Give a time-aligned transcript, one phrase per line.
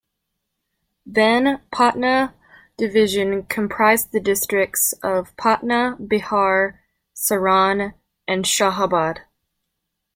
[1.05, 2.33] Then Patna
[2.75, 6.79] division comprised the districts of Patna, Bihar,
[7.15, 7.93] Saran
[8.27, 9.19] and Shahabad.